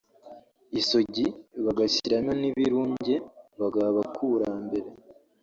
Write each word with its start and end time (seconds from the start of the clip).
isogi 0.79 1.25
bagashyiramo 1.65 2.31
n’ibirunge 2.41 3.15
bagaha 3.59 3.89
abakurambere" 3.93 4.87